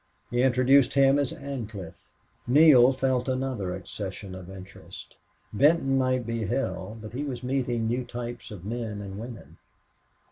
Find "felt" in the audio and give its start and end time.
2.91-3.29